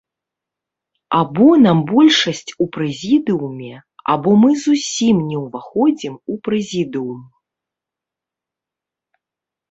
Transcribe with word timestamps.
Або 1.17 1.47
нам 1.65 1.81
большасць 1.91 2.53
у 2.63 2.65
прэзідыуме, 2.77 3.69
або 4.13 4.29
мы 4.43 4.49
зусім 4.63 5.15
не 5.33 5.37
ўваходзім 5.43 6.13
у 6.33 6.39
прэзідыум! 6.47 7.19